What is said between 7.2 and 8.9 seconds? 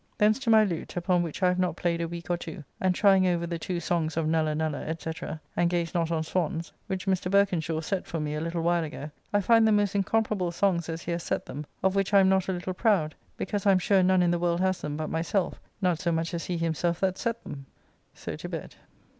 Berkenshaw set for me a little while